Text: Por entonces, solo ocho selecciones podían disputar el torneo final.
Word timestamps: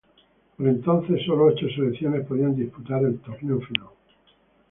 Por 0.57 0.67
entonces, 0.67 1.23
solo 1.27 1.45
ocho 1.45 1.67
selecciones 1.69 2.25
podían 2.25 2.55
disputar 2.55 3.05
el 3.05 3.19
torneo 3.19 3.59
final. 3.61 3.89